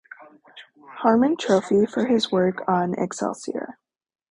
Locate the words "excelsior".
2.95-3.77